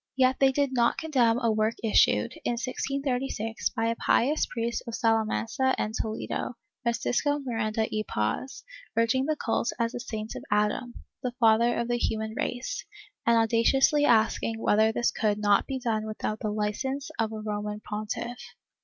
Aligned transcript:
^ 0.01 0.03
Yet 0.17 0.37
they 0.39 0.51
did 0.51 0.73
not 0.73 0.97
condemn 0.97 1.37
a 1.43 1.51
work 1.51 1.75
issued, 1.83 2.33
in 2.43 2.53
1636, 2.53 3.69
by 3.69 3.85
a 3.85 3.95
pious 3.97 4.47
priest 4.47 4.81
of 4.87 4.95
Salamanca 4.95 5.75
and 5.77 5.93
Toledo, 5.93 6.53
Francisco 6.81 7.37
Miranda 7.37 7.87
y 7.91 8.01
Paz, 8.07 8.63
urging 8.97 9.27
the 9.27 9.35
cult 9.35 9.71
as 9.77 9.93
a 9.93 9.99
saint 9.99 10.33
of 10.35 10.43
Adam, 10.49 10.95
the 11.21 11.33
father 11.39 11.75
of 11.77 11.87
the 11.87 11.99
human 11.99 12.33
race, 12.35 12.83
and 13.27 13.37
audaciously 13.37 14.03
asking 14.03 14.59
whether 14.59 14.91
this 14.91 15.11
could 15.11 15.37
not 15.37 15.67
be 15.67 15.77
done 15.77 16.07
without 16.07 16.39
the 16.39 16.49
licence 16.49 17.11
of 17.19 17.29
the 17.29 17.39
Roman 17.43 17.79
pontiff. 17.79 18.39